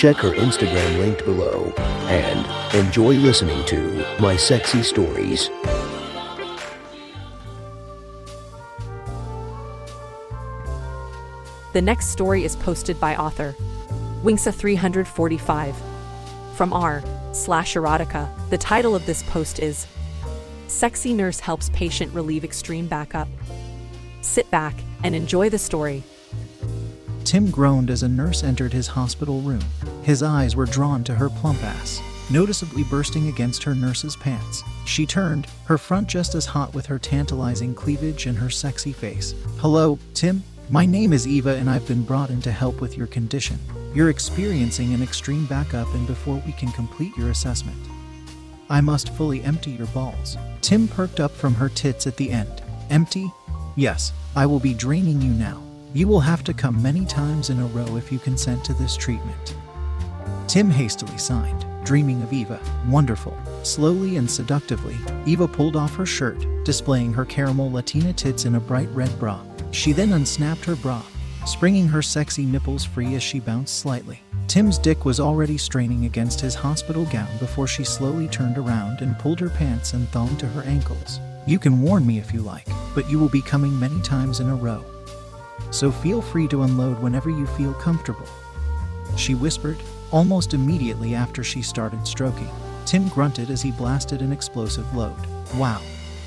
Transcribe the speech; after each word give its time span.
Check 0.00 0.16
her 0.16 0.30
Instagram 0.30 0.98
linked 0.98 1.26
below 1.26 1.74
and 1.76 2.74
enjoy 2.74 3.16
listening 3.16 3.62
to 3.66 4.02
My 4.18 4.34
Sexy 4.34 4.82
Stories. 4.82 5.50
The 11.74 11.82
next 11.82 12.06
story 12.06 12.44
is 12.44 12.56
posted 12.56 12.98
by 12.98 13.14
author 13.14 13.54
Wingsa345 14.24 15.74
from 16.54 16.72
r 16.72 17.04
slash 17.34 17.74
erotica. 17.74 18.26
The 18.48 18.56
title 18.56 18.96
of 18.96 19.04
this 19.04 19.22
post 19.24 19.58
is 19.58 19.86
Sexy 20.66 21.12
Nurse 21.12 21.40
Helps 21.40 21.68
Patient 21.74 22.10
Relieve 22.14 22.44
Extreme 22.44 22.86
Backup. 22.86 23.28
Sit 24.22 24.50
back 24.50 24.76
and 25.04 25.14
enjoy 25.14 25.50
the 25.50 25.58
story. 25.58 26.02
Tim 27.24 27.50
groaned 27.50 27.90
as 27.90 28.02
a 28.02 28.08
nurse 28.08 28.42
entered 28.42 28.72
his 28.72 28.86
hospital 28.86 29.40
room. 29.40 29.64
His 30.02 30.22
eyes 30.22 30.56
were 30.56 30.66
drawn 30.66 31.04
to 31.04 31.14
her 31.14 31.28
plump 31.28 31.62
ass, 31.62 32.00
noticeably 32.30 32.84
bursting 32.84 33.28
against 33.28 33.62
her 33.62 33.74
nurse's 33.74 34.16
pants. 34.16 34.62
She 34.84 35.06
turned, 35.06 35.46
her 35.66 35.78
front 35.78 36.08
just 36.08 36.34
as 36.34 36.46
hot 36.46 36.74
with 36.74 36.86
her 36.86 36.98
tantalizing 36.98 37.74
cleavage 37.74 38.26
and 38.26 38.36
her 38.38 38.50
sexy 38.50 38.92
face. 38.92 39.34
Hello, 39.58 39.98
Tim? 40.14 40.42
My 40.68 40.86
name 40.86 41.12
is 41.12 41.26
Eva 41.26 41.56
and 41.56 41.68
I've 41.68 41.86
been 41.86 42.04
brought 42.04 42.30
in 42.30 42.40
to 42.42 42.52
help 42.52 42.80
with 42.80 42.96
your 42.96 43.08
condition. 43.08 43.58
You're 43.92 44.10
experiencing 44.10 44.94
an 44.94 45.02
extreme 45.02 45.46
backup, 45.46 45.92
and 45.94 46.06
before 46.06 46.40
we 46.46 46.52
can 46.52 46.70
complete 46.70 47.16
your 47.16 47.30
assessment, 47.30 47.78
I 48.68 48.80
must 48.80 49.12
fully 49.14 49.42
empty 49.42 49.72
your 49.72 49.88
balls. 49.88 50.36
Tim 50.60 50.86
perked 50.86 51.18
up 51.18 51.32
from 51.32 51.54
her 51.54 51.68
tits 51.68 52.06
at 52.06 52.16
the 52.16 52.30
end. 52.30 52.62
Empty? 52.88 53.32
Yes, 53.74 54.12
I 54.36 54.46
will 54.46 54.60
be 54.60 54.74
draining 54.74 55.20
you 55.20 55.32
now. 55.32 55.60
You 55.92 56.06
will 56.06 56.20
have 56.20 56.44
to 56.44 56.54
come 56.54 56.80
many 56.80 57.04
times 57.04 57.50
in 57.50 57.58
a 57.58 57.66
row 57.66 57.96
if 57.96 58.12
you 58.12 58.20
consent 58.20 58.64
to 58.64 58.74
this 58.74 58.96
treatment. 58.96 59.56
Tim 60.46 60.70
hastily 60.70 61.18
signed, 61.18 61.66
dreaming 61.84 62.22
of 62.22 62.32
Eva. 62.32 62.60
Wonderful. 62.88 63.36
Slowly 63.64 64.16
and 64.16 64.30
seductively, 64.30 64.96
Eva 65.26 65.48
pulled 65.48 65.74
off 65.74 65.96
her 65.96 66.06
shirt, 66.06 66.46
displaying 66.64 67.12
her 67.12 67.24
caramel 67.24 67.72
Latina 67.72 68.12
tits 68.12 68.44
in 68.44 68.54
a 68.54 68.60
bright 68.60 68.88
red 68.90 69.18
bra. 69.18 69.40
She 69.72 69.90
then 69.90 70.12
unsnapped 70.12 70.64
her 70.64 70.76
bra, 70.76 71.02
springing 71.44 71.88
her 71.88 72.02
sexy 72.02 72.44
nipples 72.44 72.84
free 72.84 73.16
as 73.16 73.22
she 73.22 73.40
bounced 73.40 73.80
slightly. 73.80 74.22
Tim's 74.46 74.78
dick 74.78 75.04
was 75.04 75.18
already 75.18 75.58
straining 75.58 76.04
against 76.04 76.40
his 76.40 76.54
hospital 76.54 77.04
gown 77.06 77.36
before 77.38 77.66
she 77.66 77.82
slowly 77.82 78.28
turned 78.28 78.58
around 78.58 79.00
and 79.00 79.18
pulled 79.18 79.40
her 79.40 79.50
pants 79.50 79.92
and 79.94 80.08
thong 80.10 80.36
to 80.36 80.46
her 80.46 80.62
ankles. 80.62 81.18
You 81.48 81.58
can 81.58 81.82
warn 81.82 82.06
me 82.06 82.18
if 82.18 82.32
you 82.32 82.42
like, 82.42 82.68
but 82.94 83.10
you 83.10 83.18
will 83.18 83.28
be 83.28 83.42
coming 83.42 83.76
many 83.80 84.00
times 84.02 84.38
in 84.38 84.48
a 84.48 84.54
row 84.54 84.84
so 85.70 85.90
feel 85.90 86.20
free 86.20 86.48
to 86.48 86.62
unload 86.62 86.98
whenever 87.00 87.30
you 87.30 87.46
feel 87.46 87.74
comfortable. 87.74 88.26
She 89.16 89.34
whispered, 89.34 89.78
almost 90.10 90.54
immediately 90.54 91.14
after 91.14 91.42
she 91.42 91.62
started 91.62 92.06
stroking. 92.06 92.50
Tim 92.86 93.08
grunted 93.08 93.50
as 93.50 93.62
he 93.62 93.70
blasted 93.70 94.22
an 94.22 94.32
explosive 94.32 94.94
load. 94.94 95.16
Wow. 95.56 95.80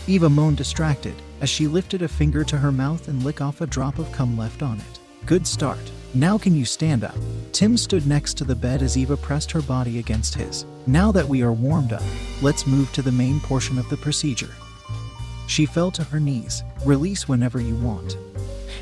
Eva 0.07 0.29
moaned 0.29 0.57
distracted 0.57 1.15
as 1.41 1.49
she 1.49 1.67
lifted 1.67 2.01
a 2.01 2.07
finger 2.07 2.43
to 2.43 2.57
her 2.57 2.71
mouth 2.71 3.07
and 3.07 3.23
lick 3.23 3.41
off 3.41 3.61
a 3.61 3.67
drop 3.67 3.99
of 3.99 4.11
cum 4.11 4.37
left 4.37 4.61
on 4.61 4.79
it. 4.79 4.99
Good 5.25 5.47
start. 5.47 5.91
Now 6.13 6.37
can 6.37 6.55
you 6.55 6.65
stand 6.65 7.03
up? 7.03 7.15
Tim 7.53 7.75
stood 7.75 8.05
next 8.05 8.35
to 8.37 8.43
the 8.43 8.55
bed 8.55 8.81
as 8.81 8.97
Eva 8.97 9.17
pressed 9.17 9.51
her 9.51 9.61
body 9.61 9.99
against 9.99 10.35
his. 10.35 10.65
Now 10.85 11.11
that 11.11 11.27
we 11.27 11.41
are 11.41 11.53
warmed 11.53 11.93
up, 11.93 12.03
let's 12.41 12.67
move 12.67 12.91
to 12.93 13.01
the 13.01 13.11
main 13.11 13.39
portion 13.39 13.77
of 13.77 13.89
the 13.89 13.97
procedure. 13.97 14.51
She 15.47 15.65
fell 15.65 15.91
to 15.91 16.03
her 16.03 16.19
knees. 16.19 16.63
Release 16.85 17.27
whenever 17.27 17.59
you 17.59 17.75
want. 17.75 18.17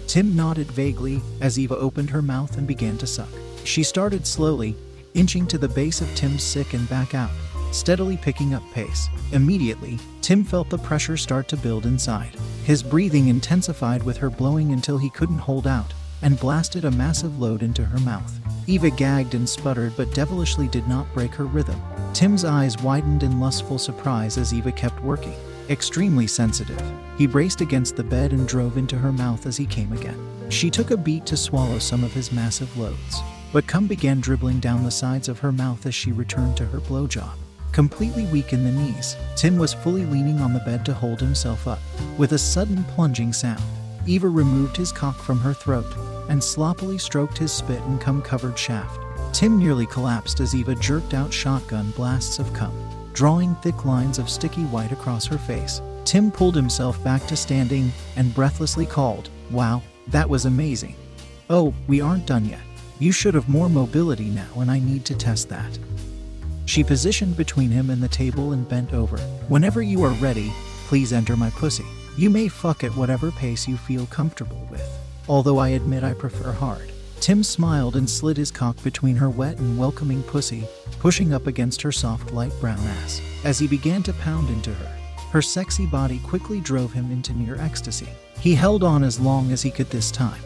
Tim 0.08 0.36
nodded 0.36 0.72
vaguely 0.72 1.22
as 1.40 1.58
Eva 1.60 1.78
opened 1.78 2.10
her 2.10 2.22
mouth 2.22 2.58
and 2.58 2.68
began 2.68 2.98
to 3.00 3.08
suck. 3.08 3.30
She 3.64 3.84
started 3.84 4.26
slowly, 4.26 4.76
inching 5.14 5.48
to 5.48 5.58
the 5.58 5.70
base 5.70 6.02
of 6.02 6.14
Tim's 6.16 6.44
sick 6.44 6.74
and 6.74 6.88
back 6.90 7.14
out, 7.16 7.32
steadily 7.72 8.18
picking 8.18 8.54
up 8.54 8.64
pace. 8.74 9.08
Immediately, 9.32 10.00
Tim 10.22 10.44
felt 10.44 10.70
the 10.70 10.78
pressure 10.78 11.18
start 11.18 11.48
to 11.50 11.58
build 11.58 11.86
inside. 11.86 12.36
His 12.64 12.84
breathing 12.84 13.28
intensified 13.28 14.04
with 14.04 14.18
her 14.18 14.30
blowing 14.30 14.72
until 14.72 14.98
he 14.98 15.10
couldn't 15.10 15.40
hold 15.40 15.68
out 15.68 15.94
and 16.22 16.40
blasted 16.40 16.86
a 16.86 16.92
massive 16.92 17.40
load 17.40 17.64
into 17.64 17.84
her 17.84 18.00
mouth. 18.00 18.40
Eva 18.68 18.90
gagged 18.92 19.34
and 19.34 19.48
sputtered 19.50 19.94
but 19.98 20.14
devilishly 20.14 20.68
did 20.68 20.88
not 20.88 21.12
break 21.14 21.34
her 21.34 21.46
rhythm. 21.46 21.82
Tim's 22.14 22.46
eyes 22.46 22.78
widened 22.82 23.24
in 23.24 23.40
lustful 23.40 23.80
surprise 23.80 24.38
as 24.38 24.54
Eva 24.54 24.72
kept 24.72 25.02
working. 25.02 25.36
Extremely 25.72 26.28
sensitive, 26.28 26.84
he 27.18 27.26
braced 27.26 27.62
against 27.62 27.96
the 27.96 28.04
bed 28.04 28.34
and 28.34 28.46
drove 28.46 28.78
into 28.78 28.98
her 28.98 29.14
mouth 29.14 29.46
as 29.46 29.56
he 29.56 29.66
came 29.66 29.94
again. 29.94 30.20
She 30.50 30.70
took 30.70 30.92
a 30.92 30.98
beat 30.98 31.26
to 31.28 31.38
swallow 31.38 31.80
some 31.80 32.04
of 32.04 32.12
his 32.12 32.30
massive 32.30 32.78
loads, 32.78 33.22
but 33.54 33.68
cum 33.68 33.88
began 33.88 34.20
dribbling 34.20 34.60
down 34.60 34.84
the 34.84 34.92
sides 34.92 35.30
of 35.30 35.40
her 35.40 35.54
mouth 35.54 35.86
as 35.86 35.96
she 35.96 36.12
returned 36.12 36.58
to 36.58 36.66
her 36.66 36.82
blowjob. 36.82 37.38
Completely 37.72 38.26
weak 38.26 38.52
in 38.52 38.66
the 38.66 38.72
knees, 38.72 39.16
Tim 39.38 39.58
was 39.58 39.74
fully 39.74 40.04
leaning 40.04 40.42
on 40.42 40.52
the 40.52 40.60
bed 40.60 40.86
to 40.88 40.94
hold 40.94 41.22
himself 41.22 41.66
up. 41.70 41.80
With 42.18 42.34
a 42.34 42.38
sudden 42.38 42.84
plunging 42.84 43.32
sound, 43.32 43.64
Eva 44.06 44.28
removed 44.28 44.76
his 44.76 44.92
cock 44.92 45.16
from 45.20 45.40
her 45.40 45.54
throat 45.54 45.96
and 46.28 46.44
sloppily 46.44 46.98
stroked 46.98 47.38
his 47.38 47.54
spit 47.54 47.82
and 47.84 48.02
cum 48.02 48.22
covered 48.22 48.60
shaft. 48.60 49.00
Tim 49.32 49.58
nearly 49.58 49.86
collapsed 49.86 50.42
as 50.42 50.54
Eva 50.54 50.76
jerked 50.76 51.14
out 51.14 51.32
shotgun 51.32 51.92
blasts 51.92 52.40
of 52.40 52.52
cum 52.52 52.74
drawing 53.14 53.56
thick 53.56 53.86
lines 53.86 54.20
of 54.20 54.30
sticky 54.30 54.64
white 54.66 54.92
across 54.92 55.26
her 55.26 55.38
face. 55.38 55.82
Tim 56.06 56.32
pulled 56.32 56.56
himself 56.56 57.02
back 57.04 57.26
to 57.28 57.36
standing 57.36 57.92
and 58.16 58.34
breathlessly 58.34 58.86
called, 58.86 59.30
Wow, 59.50 59.82
that 60.08 60.30
was 60.30 60.46
amazing. 60.46 60.96
Oh, 61.50 61.74
we 61.88 62.02
aren't 62.02 62.26
done 62.26 62.46
yet. 62.46 62.62
You 63.00 63.12
should 63.12 63.34
have 63.34 63.50
more 63.50 63.70
mobility 63.70 64.30
now, 64.30 64.48
and 64.58 64.70
I 64.70 64.80
need 64.80 65.06
to 65.06 65.16
test 65.16 65.50
that. 65.50 65.80
She 66.66 66.84
positioned 66.84 67.36
between 67.36 67.70
him 67.70 67.90
and 67.90 68.02
the 68.02 68.08
table 68.08 68.54
and 68.54 68.68
bent 68.68 68.94
over. 68.94 69.18
Whenever 69.48 69.82
you 69.82 70.04
are 70.04 70.14
ready, 70.14 70.52
please 70.88 71.12
enter 71.12 71.36
my 71.36 71.50
pussy. 71.52 71.86
You 72.18 72.30
may 72.30 72.48
fuck 72.48 72.84
at 72.84 72.96
whatever 72.96 73.32
pace 73.32 73.68
you 73.68 73.78
feel 73.78 74.06
comfortable 74.08 74.68
with, 74.70 74.88
although 75.28 75.58
I 75.58 75.70
admit 75.70 76.04
I 76.04 76.14
prefer 76.14 76.52
hard. 76.52 76.91
Tim 77.22 77.44
smiled 77.44 77.98
and 77.98 78.10
slid 78.10 78.36
his 78.36 78.50
cock 78.50 78.82
between 78.82 79.16
her 79.16 79.30
wet 79.30 79.60
and 79.60 79.78
welcoming 79.78 80.24
pussy, 80.24 80.68
pushing 80.98 81.36
up 81.36 81.46
against 81.46 81.80
her 81.84 81.92
soft 81.92 82.34
light 82.34 82.52
brown 82.60 82.80
ass. 82.80 83.22
As 83.44 83.60
he 83.60 83.68
began 83.68 84.02
to 84.04 84.14
pound 84.14 84.50
into 84.50 84.74
her, 84.74 84.98
her 85.30 85.42
sexy 85.42 85.86
body 85.86 86.18
quickly 86.26 86.60
drove 86.60 86.92
him 86.92 87.12
into 87.12 87.34
near 87.34 87.62
ecstasy. 87.62 88.10
He 88.40 88.56
held 88.56 88.84
on 88.84 89.04
as 89.04 89.20
long 89.20 89.52
as 89.52 89.62
he 89.62 89.70
could 89.70 89.92
this 89.92 90.10
time, 90.10 90.42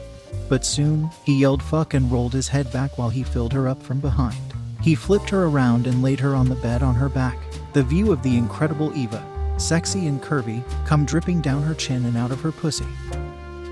but 0.50 0.66
soon 0.66 1.10
he 1.24 1.40
yelled 1.40 1.64
fuck 1.64 1.94
and 1.94 2.12
rolled 2.12 2.34
his 2.34 2.50
head 2.50 2.70
back 2.74 2.98
while 2.98 3.10
he 3.10 3.24
filled 3.24 3.54
her 3.54 3.70
up 3.70 3.82
from 3.82 4.02
behind. 4.02 4.36
He 4.82 4.96
flipped 4.96 5.30
her 5.30 5.46
around 5.46 5.88
and 5.88 6.04
laid 6.04 6.20
her 6.20 6.36
on 6.36 6.50
the 6.50 6.56
bed 6.56 6.84
on 6.84 6.96
her 6.96 7.08
back. 7.08 7.38
The 7.72 7.84
view 7.84 8.12
of 8.12 8.22
the 8.22 8.36
incredible 8.36 8.94
Eva, 8.98 9.26
sexy 9.58 10.08
and 10.08 10.22
curvy, 10.22 10.62
come 10.86 11.06
dripping 11.06 11.40
down 11.40 11.64
her 11.64 11.74
chin 11.74 12.04
and 12.04 12.18
out 12.18 12.32
of 12.32 12.42
her 12.42 12.52
pussy, 12.52 12.86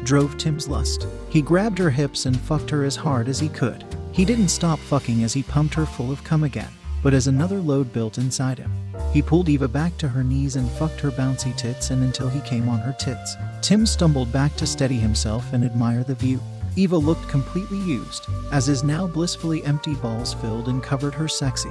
drove 0.04 0.38
Tim's 0.38 0.68
lust. 0.68 1.08
He 1.30 1.42
grabbed 1.42 1.78
her 1.78 1.90
hips 1.90 2.26
and 2.26 2.40
fucked 2.40 2.70
her 2.70 2.84
as 2.84 2.96
hard 2.96 3.28
as 3.28 3.40
he 3.40 3.50
could. 3.50 3.84
He 4.12 4.26
didn't 4.26 4.50
stop 4.50 4.80
fucking 4.80 5.24
as 5.24 5.34
he 5.34 5.44
pumped 5.44 5.74
her 5.74 5.86
full 5.86 6.12
of 6.12 6.24
cum 6.24 6.44
again, 6.44 6.72
but 7.02 7.14
as 7.14 7.28
another 7.28 7.60
load 7.60 7.92
built 7.94 8.18
inside 8.18 8.60
him, 8.60 8.72
he 9.12 9.22
pulled 9.22 9.50
Eva 9.50 9.68
back 9.68 9.98
to 9.98 10.08
her 10.08 10.24
knees 10.24 10.56
and 10.56 10.70
fucked 10.72 11.00
her 11.00 11.12
bouncy 11.12 11.56
tits 11.56 11.92
and 11.92 12.04
until 12.04 12.30
he 12.30 12.42
came 12.42 12.70
on 12.70 12.80
her 12.80 12.94
tits. 12.94 13.36
Tim 13.62 13.86
stumbled 13.86 14.32
back 14.32 14.56
to 14.58 14.68
steady 14.68 14.98
himself 14.98 15.54
and 15.54 15.64
admire 15.64 16.04
the 16.04 16.16
view. 16.16 16.40
Eva 16.76 16.98
looked 16.98 17.28
completely 17.28 17.78
used, 17.80 18.26
as 18.52 18.66
his 18.66 18.84
now 18.84 19.06
blissfully 19.06 19.64
empty 19.64 19.94
balls 19.96 20.34
filled 20.34 20.68
and 20.68 20.82
covered 20.82 21.14
her 21.14 21.28
sexy, 21.28 21.70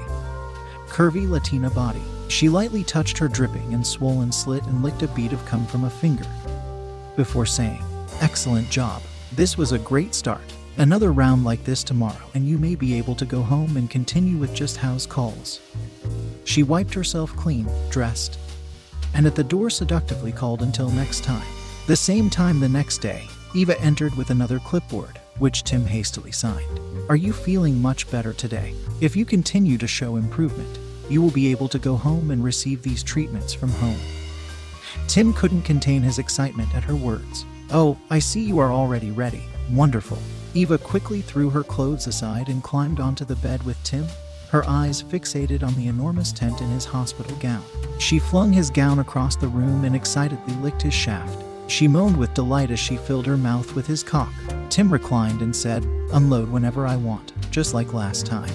curvy 0.86 1.28
Latina 1.28 1.70
body. 1.70 2.02
She 2.28 2.48
lightly 2.48 2.84
touched 2.84 3.18
her 3.18 3.28
dripping 3.28 3.74
and 3.74 3.86
swollen 3.86 4.30
slit 4.30 4.64
and 4.64 4.82
licked 4.82 5.02
a 5.02 5.08
bead 5.08 5.32
of 5.32 5.44
cum 5.44 5.66
from 5.66 5.84
a 5.84 5.90
finger 5.90 6.26
before 7.16 7.46
saying, 7.46 7.82
Excellent 8.20 8.70
job. 8.70 9.02
This 9.32 9.56
was 9.56 9.72
a 9.72 9.78
great 9.78 10.14
start. 10.14 10.42
Another 10.76 11.12
round 11.12 11.44
like 11.44 11.64
this 11.64 11.82
tomorrow, 11.82 12.30
and 12.34 12.46
you 12.46 12.58
may 12.58 12.74
be 12.74 12.94
able 12.94 13.14
to 13.16 13.24
go 13.24 13.42
home 13.42 13.76
and 13.76 13.90
continue 13.90 14.36
with 14.36 14.54
just 14.54 14.76
house 14.76 15.06
calls. 15.06 15.60
She 16.44 16.62
wiped 16.62 16.94
herself 16.94 17.34
clean, 17.36 17.68
dressed, 17.90 18.38
and 19.14 19.26
at 19.26 19.34
the 19.34 19.44
door 19.44 19.70
seductively 19.70 20.32
called 20.32 20.62
until 20.62 20.90
next 20.90 21.24
time. 21.24 21.46
The 21.86 21.96
same 21.96 22.30
time 22.30 22.60
the 22.60 22.68
next 22.68 22.98
day, 22.98 23.26
Eva 23.54 23.80
entered 23.80 24.14
with 24.14 24.30
another 24.30 24.58
clipboard, 24.60 25.18
which 25.38 25.64
Tim 25.64 25.84
hastily 25.84 26.32
signed. 26.32 26.80
Are 27.08 27.16
you 27.16 27.32
feeling 27.32 27.82
much 27.82 28.10
better 28.10 28.32
today? 28.32 28.74
If 29.00 29.16
you 29.16 29.24
continue 29.24 29.76
to 29.78 29.86
show 29.86 30.16
improvement, 30.16 30.78
you 31.10 31.20
will 31.20 31.30
be 31.30 31.50
able 31.50 31.68
to 31.68 31.78
go 31.78 31.96
home 31.96 32.30
and 32.30 32.42
receive 32.42 32.82
these 32.82 33.02
treatments 33.02 33.52
from 33.52 33.70
home. 33.70 34.00
Tim 35.08 35.32
couldn't 35.32 35.62
contain 35.62 36.02
his 36.02 36.18
excitement 36.18 36.74
at 36.74 36.84
her 36.84 36.94
words. 36.94 37.44
Oh, 37.74 37.96
I 38.10 38.18
see 38.18 38.42
you 38.42 38.58
are 38.58 38.70
already 38.70 39.10
ready. 39.12 39.44
Wonderful. 39.70 40.18
Eva 40.52 40.76
quickly 40.76 41.22
threw 41.22 41.48
her 41.48 41.64
clothes 41.64 42.06
aside 42.06 42.50
and 42.50 42.62
climbed 42.62 43.00
onto 43.00 43.24
the 43.24 43.36
bed 43.36 43.62
with 43.62 43.82
Tim, 43.82 44.04
her 44.50 44.62
eyes 44.68 45.02
fixated 45.02 45.62
on 45.62 45.74
the 45.74 45.86
enormous 45.86 46.32
tent 46.32 46.60
in 46.60 46.68
his 46.68 46.84
hospital 46.84 47.34
gown. 47.36 47.64
She 47.98 48.18
flung 48.18 48.52
his 48.52 48.68
gown 48.68 48.98
across 48.98 49.36
the 49.36 49.48
room 49.48 49.86
and 49.86 49.96
excitedly 49.96 50.52
licked 50.56 50.82
his 50.82 50.92
shaft. 50.92 51.42
She 51.66 51.88
moaned 51.88 52.18
with 52.18 52.34
delight 52.34 52.70
as 52.70 52.78
she 52.78 52.98
filled 52.98 53.24
her 53.24 53.38
mouth 53.38 53.74
with 53.74 53.86
his 53.86 54.02
cock. 54.02 54.32
Tim 54.68 54.92
reclined 54.92 55.40
and 55.40 55.56
said, 55.56 55.82
Unload 56.12 56.50
whenever 56.50 56.86
I 56.86 56.96
want, 56.96 57.32
just 57.50 57.72
like 57.72 57.94
last 57.94 58.26
time. 58.26 58.52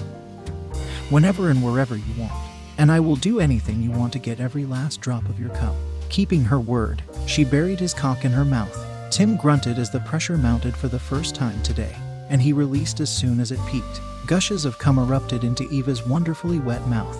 Whenever 1.10 1.50
and 1.50 1.64
wherever 1.64 1.96
you 1.96 2.14
want. 2.16 2.32
And 2.78 2.92
I 2.92 3.00
will 3.00 3.16
do 3.16 3.40
anything 3.40 3.82
you 3.82 3.90
want 3.90 4.12
to 4.12 4.20
get 4.20 4.38
every 4.38 4.64
last 4.64 5.00
drop 5.00 5.28
of 5.28 5.40
your 5.40 5.50
cum. 5.50 5.74
Keeping 6.08 6.44
her 6.44 6.60
word, 6.60 7.02
she 7.26 7.44
buried 7.44 7.80
his 7.80 7.92
cock 7.92 8.24
in 8.24 8.30
her 8.30 8.44
mouth. 8.44 8.87
Tim 9.10 9.36
grunted 9.36 9.78
as 9.78 9.90
the 9.90 10.00
pressure 10.00 10.36
mounted 10.36 10.76
for 10.76 10.88
the 10.88 10.98
first 10.98 11.34
time 11.34 11.62
today, 11.62 11.94
and 12.28 12.42
he 12.42 12.52
released 12.52 13.00
as 13.00 13.08
soon 13.08 13.40
as 13.40 13.52
it 13.52 13.60
peaked. 13.66 14.00
Gushes 14.26 14.64
of 14.64 14.78
cum 14.78 14.98
erupted 14.98 15.44
into 15.44 15.68
Eva's 15.70 16.06
wonderfully 16.06 16.58
wet 16.58 16.86
mouth. 16.86 17.18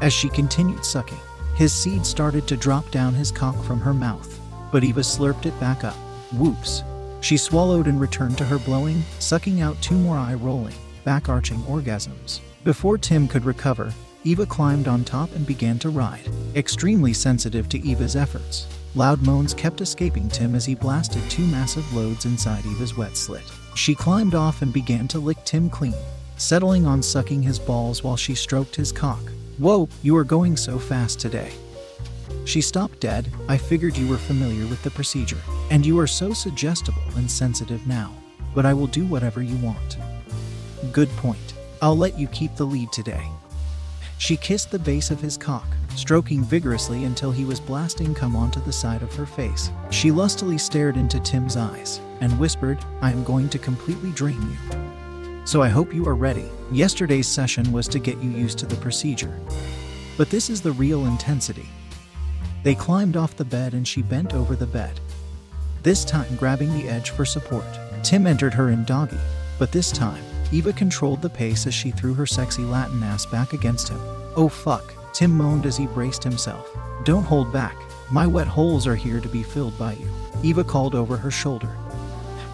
As 0.00 0.12
she 0.12 0.30
continued 0.30 0.84
sucking, 0.84 1.20
his 1.56 1.72
seed 1.72 2.06
started 2.06 2.48
to 2.48 2.56
drop 2.56 2.90
down 2.90 3.12
his 3.12 3.30
cock 3.30 3.62
from 3.64 3.80
her 3.80 3.92
mouth, 3.94 4.40
but 4.72 4.82
Eva 4.82 5.00
slurped 5.00 5.46
it 5.46 5.58
back 5.60 5.84
up. 5.84 5.94
Whoops. 6.32 6.82
She 7.20 7.36
swallowed 7.36 7.86
and 7.86 8.00
returned 8.00 8.38
to 8.38 8.44
her 8.44 8.58
blowing, 8.58 9.02
sucking 9.18 9.60
out 9.60 9.80
two 9.82 9.94
more 9.94 10.16
eye 10.16 10.34
rolling, 10.34 10.74
back 11.04 11.28
arching 11.28 11.58
orgasms. 11.64 12.40
Before 12.64 12.96
Tim 12.98 13.28
could 13.28 13.44
recover, 13.44 13.92
Eva 14.24 14.46
climbed 14.46 14.88
on 14.88 15.04
top 15.04 15.34
and 15.34 15.46
began 15.46 15.78
to 15.80 15.90
ride. 15.90 16.28
Extremely 16.54 17.12
sensitive 17.12 17.68
to 17.68 17.86
Eva's 17.86 18.16
efforts, 18.16 18.66
loud 18.94 19.22
moans 19.22 19.54
kept 19.54 19.80
escaping 19.80 20.28
Tim 20.28 20.54
as 20.54 20.64
he 20.64 20.74
blasted 20.74 21.28
two 21.30 21.46
massive 21.46 21.92
loads 21.94 22.24
inside 22.24 22.64
Eva's 22.66 22.96
wet 22.96 23.16
slit. 23.16 23.44
She 23.74 23.94
climbed 23.94 24.34
off 24.34 24.62
and 24.62 24.72
began 24.72 25.08
to 25.08 25.18
lick 25.18 25.38
Tim 25.44 25.68
clean, 25.68 25.94
settling 26.36 26.86
on 26.86 27.02
sucking 27.02 27.42
his 27.42 27.58
balls 27.58 28.04
while 28.04 28.16
she 28.16 28.34
stroked 28.34 28.76
his 28.76 28.92
cock. 28.92 29.22
Whoa, 29.58 29.88
you 30.02 30.16
are 30.16 30.24
going 30.24 30.56
so 30.56 30.78
fast 30.78 31.20
today. 31.20 31.52
She 32.44 32.60
stopped 32.60 33.00
dead. 33.00 33.30
I 33.48 33.56
figured 33.56 33.96
you 33.96 34.08
were 34.08 34.18
familiar 34.18 34.66
with 34.66 34.82
the 34.82 34.90
procedure, 34.90 35.40
and 35.70 35.84
you 35.84 35.98
are 35.98 36.06
so 36.06 36.32
suggestible 36.32 37.02
and 37.16 37.30
sensitive 37.30 37.86
now. 37.86 38.12
But 38.54 38.66
I 38.66 38.74
will 38.74 38.86
do 38.86 39.06
whatever 39.06 39.42
you 39.42 39.56
want. 39.56 39.98
Good 40.92 41.08
point. 41.16 41.54
I'll 41.82 41.96
let 41.96 42.18
you 42.18 42.28
keep 42.28 42.54
the 42.56 42.64
lead 42.64 42.92
today. 42.92 43.28
She 44.18 44.36
kissed 44.36 44.70
the 44.70 44.78
base 44.78 45.10
of 45.10 45.20
his 45.20 45.36
cock, 45.36 45.66
stroking 45.96 46.42
vigorously 46.42 47.04
until 47.04 47.30
he 47.30 47.44
was 47.44 47.60
blasting 47.60 48.14
cum 48.14 48.36
onto 48.36 48.60
the 48.60 48.72
side 48.72 49.02
of 49.02 49.14
her 49.14 49.26
face. 49.26 49.70
She 49.90 50.10
lustily 50.10 50.58
stared 50.58 50.96
into 50.96 51.20
Tim's 51.20 51.56
eyes 51.56 52.00
and 52.20 52.38
whispered, 52.38 52.78
I 53.00 53.10
am 53.10 53.24
going 53.24 53.48
to 53.50 53.58
completely 53.58 54.10
drain 54.12 54.40
you. 54.40 55.44
So 55.46 55.62
I 55.62 55.68
hope 55.68 55.94
you 55.94 56.06
are 56.06 56.14
ready. 56.14 56.48
Yesterday's 56.72 57.28
session 57.28 57.70
was 57.72 57.86
to 57.88 57.98
get 57.98 58.22
you 58.22 58.30
used 58.30 58.58
to 58.58 58.66
the 58.66 58.76
procedure. 58.76 59.38
But 60.16 60.30
this 60.30 60.48
is 60.48 60.60
the 60.62 60.72
real 60.72 61.06
intensity. 61.06 61.68
They 62.62 62.74
climbed 62.74 63.16
off 63.16 63.36
the 63.36 63.44
bed 63.44 63.74
and 63.74 63.86
she 63.86 64.00
bent 64.00 64.32
over 64.32 64.56
the 64.56 64.66
bed, 64.66 65.00
this 65.82 66.02
time 66.02 66.34
grabbing 66.36 66.72
the 66.72 66.88
edge 66.88 67.10
for 67.10 67.26
support. 67.26 67.66
Tim 68.02 68.26
entered 68.26 68.54
her 68.54 68.70
in 68.70 68.84
doggy, 68.84 69.18
but 69.58 69.70
this 69.70 69.92
time, 69.92 70.24
Eva 70.50 70.72
controlled 70.72 71.20
the 71.20 71.28
pace 71.28 71.66
as 71.66 71.74
she 71.74 71.90
threw 71.90 72.14
her 72.14 72.24
sexy 72.24 72.62
Latin 72.62 73.02
ass 73.02 73.26
back 73.26 73.52
against 73.52 73.90
him. 73.90 73.98
Oh 74.34 74.48
fuck, 74.48 74.94
Tim 75.14 75.36
moaned 75.36 75.64
as 75.64 75.76
he 75.76 75.86
braced 75.86 76.24
himself. 76.24 76.68
Don't 77.04 77.22
hold 77.22 77.52
back. 77.52 77.76
My 78.10 78.26
wet 78.26 78.48
holes 78.48 78.84
are 78.86 78.96
here 78.96 79.20
to 79.20 79.28
be 79.28 79.44
filled 79.44 79.78
by 79.78 79.92
you. 79.92 80.08
Eva 80.42 80.64
called 80.64 80.96
over 80.96 81.16
her 81.16 81.30
shoulder. 81.30 81.76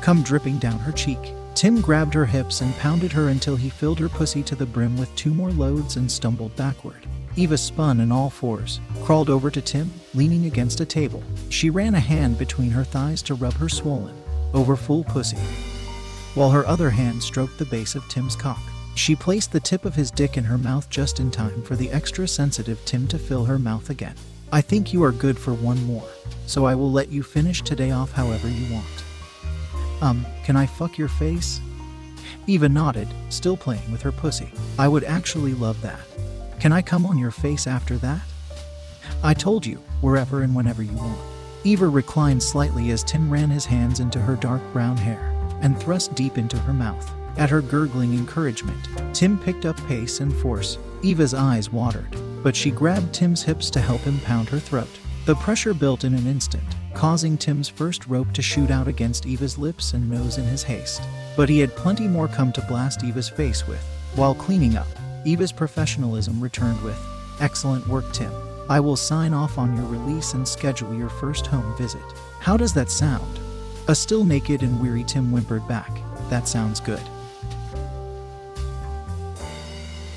Come 0.02 0.22
dripping 0.22 0.58
down 0.58 0.78
her 0.78 0.92
cheek. 0.92 1.32
Tim 1.54 1.80
grabbed 1.80 2.12
her 2.12 2.26
hips 2.26 2.60
and 2.60 2.76
pounded 2.76 3.12
her 3.12 3.28
until 3.28 3.56
he 3.56 3.70
filled 3.70 3.98
her 3.98 4.10
pussy 4.10 4.42
to 4.42 4.54
the 4.54 4.66
brim 4.66 4.96
with 4.98 5.14
two 5.16 5.32
more 5.32 5.50
loads 5.50 5.96
and 5.96 6.10
stumbled 6.10 6.54
backward. 6.54 7.06
Eva 7.36 7.56
spun 7.56 8.00
in 8.00 8.12
all 8.12 8.28
fours, 8.28 8.80
crawled 9.04 9.30
over 9.30 9.50
to 9.50 9.62
Tim, 9.62 9.90
leaning 10.14 10.44
against 10.44 10.80
a 10.80 10.86
table. 10.86 11.22
She 11.48 11.70
ran 11.70 11.94
a 11.94 12.00
hand 12.00 12.38
between 12.38 12.70
her 12.70 12.84
thighs 12.84 13.22
to 13.22 13.34
rub 13.34 13.54
her 13.54 13.68
swollen, 13.68 14.16
over 14.52 14.76
full 14.76 15.04
pussy, 15.04 15.38
while 16.34 16.50
her 16.50 16.66
other 16.66 16.90
hand 16.90 17.22
stroked 17.22 17.58
the 17.58 17.64
base 17.64 17.94
of 17.94 18.06
Tim's 18.08 18.36
cock. 18.36 18.60
She 19.00 19.16
placed 19.16 19.52
the 19.52 19.60
tip 19.60 19.86
of 19.86 19.94
his 19.94 20.10
dick 20.10 20.36
in 20.36 20.44
her 20.44 20.58
mouth 20.58 20.90
just 20.90 21.20
in 21.20 21.30
time 21.30 21.62
for 21.62 21.74
the 21.74 21.90
extra 21.90 22.28
sensitive 22.28 22.84
Tim 22.84 23.08
to 23.08 23.18
fill 23.18 23.46
her 23.46 23.58
mouth 23.58 23.88
again. 23.88 24.14
I 24.52 24.60
think 24.60 24.92
you 24.92 25.02
are 25.04 25.10
good 25.10 25.38
for 25.38 25.54
one 25.54 25.82
more, 25.84 26.06
so 26.44 26.66
I 26.66 26.74
will 26.74 26.92
let 26.92 27.08
you 27.08 27.22
finish 27.22 27.62
today 27.62 27.92
off 27.92 28.12
however 28.12 28.46
you 28.46 28.74
want. 28.74 29.04
Um, 30.02 30.26
can 30.44 30.54
I 30.54 30.66
fuck 30.66 30.98
your 30.98 31.08
face? 31.08 31.62
Eva 32.46 32.68
nodded, 32.68 33.08
still 33.30 33.56
playing 33.56 33.90
with 33.90 34.02
her 34.02 34.12
pussy. 34.12 34.52
I 34.78 34.86
would 34.86 35.04
actually 35.04 35.54
love 35.54 35.80
that. 35.80 36.00
Can 36.60 36.70
I 36.70 36.82
come 36.82 37.06
on 37.06 37.16
your 37.16 37.30
face 37.30 37.66
after 37.66 37.96
that? 37.96 38.20
I 39.24 39.32
told 39.32 39.64
you, 39.64 39.76
wherever 40.02 40.42
and 40.42 40.54
whenever 40.54 40.82
you 40.82 40.92
want. 40.92 41.18
Eva 41.64 41.88
reclined 41.88 42.42
slightly 42.42 42.90
as 42.90 43.02
Tim 43.02 43.30
ran 43.30 43.48
his 43.48 43.64
hands 43.64 43.98
into 43.98 44.20
her 44.20 44.36
dark 44.36 44.60
brown 44.74 44.98
hair 44.98 45.34
and 45.62 45.80
thrust 45.80 46.14
deep 46.14 46.36
into 46.36 46.58
her 46.58 46.74
mouth. 46.74 47.10
At 47.36 47.50
her 47.50 47.62
gurgling 47.62 48.14
encouragement, 48.14 48.88
Tim 49.14 49.38
picked 49.38 49.66
up 49.66 49.76
pace 49.86 50.20
and 50.20 50.34
force. 50.34 50.78
Eva's 51.02 51.34
eyes 51.34 51.72
watered, 51.72 52.14
but 52.42 52.54
she 52.54 52.70
grabbed 52.70 53.14
Tim's 53.14 53.42
hips 53.42 53.70
to 53.70 53.80
help 53.80 54.00
him 54.02 54.20
pound 54.20 54.48
her 54.48 54.58
throat. 54.58 54.88
The 55.26 55.34
pressure 55.36 55.74
built 55.74 56.04
in 56.04 56.14
an 56.14 56.26
instant, 56.26 56.64
causing 56.94 57.38
Tim's 57.38 57.68
first 57.68 58.06
rope 58.06 58.32
to 58.32 58.42
shoot 58.42 58.70
out 58.70 58.88
against 58.88 59.26
Eva's 59.26 59.56
lips 59.56 59.94
and 59.94 60.10
nose 60.10 60.38
in 60.38 60.44
his 60.44 60.62
haste. 60.62 61.02
But 61.36 61.48
he 61.48 61.60
had 61.60 61.76
plenty 61.76 62.08
more 62.08 62.28
come 62.28 62.52
to 62.52 62.62
blast 62.62 63.04
Eva's 63.04 63.28
face 63.28 63.66
with. 63.66 63.82
While 64.16 64.34
cleaning 64.34 64.76
up, 64.76 64.88
Eva's 65.24 65.52
professionalism 65.52 66.40
returned 66.40 66.82
with, 66.82 66.98
Excellent 67.40 67.86
work, 67.86 68.10
Tim. 68.12 68.32
I 68.68 68.80
will 68.80 68.96
sign 68.96 69.32
off 69.32 69.56
on 69.56 69.74
your 69.74 69.86
release 69.86 70.34
and 70.34 70.46
schedule 70.46 70.94
your 70.94 71.08
first 71.08 71.46
home 71.46 71.76
visit. 71.76 72.02
How 72.40 72.56
does 72.56 72.74
that 72.74 72.90
sound? 72.90 73.38
A 73.88 73.94
still 73.94 74.24
naked 74.24 74.62
and 74.62 74.80
weary 74.80 75.04
Tim 75.04 75.30
whimpered 75.30 75.66
back. 75.66 75.90
That 76.28 76.46
sounds 76.46 76.80
good. 76.80 77.02